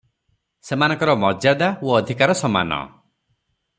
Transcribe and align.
ସେମାନଙ୍କର 0.69 1.15
ମର୍ଯ୍ୟାଦା 1.25 1.69
ଓ 1.89 1.93
ଅଧିକାର 1.99 2.37
ସମାନ। 2.41 2.81